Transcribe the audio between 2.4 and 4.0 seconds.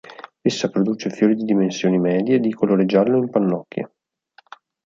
colore giallo in pannocchie.